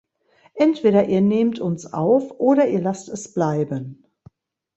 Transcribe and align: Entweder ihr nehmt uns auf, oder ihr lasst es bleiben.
Entweder 0.55 1.07
ihr 1.09 1.21
nehmt 1.21 1.59
uns 1.59 1.93
auf, 1.93 2.31
oder 2.39 2.67
ihr 2.67 2.81
lasst 2.81 3.07
es 3.07 3.31
bleiben. 3.35 4.03